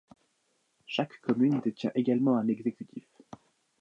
Chaque 0.87 1.21
commune 1.21 1.59
détient 1.59 1.91
également 1.93 2.35
un 2.35 2.47
exécutif. 2.47 3.07